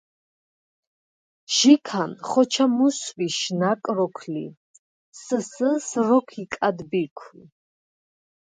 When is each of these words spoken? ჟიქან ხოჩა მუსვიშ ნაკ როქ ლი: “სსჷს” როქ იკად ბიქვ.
ჟიქან 1.55 2.11
ხოჩა 2.27 2.65
მუსვიშ 2.77 3.37
ნაკ 3.59 3.83
როქ 3.97 4.17
ლი: 4.33 4.45
“სსჷს” 5.21 5.89
როქ 6.07 6.27
იკად 6.43 6.77
ბიქვ. 6.89 7.21